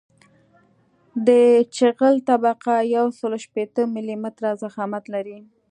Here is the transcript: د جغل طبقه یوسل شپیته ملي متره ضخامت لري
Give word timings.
د 1.27 1.29
جغل 1.77 2.15
طبقه 2.29 2.75
یوسل 2.95 3.31
شپیته 3.45 3.81
ملي 3.95 4.15
متره 4.23 4.49
ضخامت 4.63 5.03
لري 5.15 5.37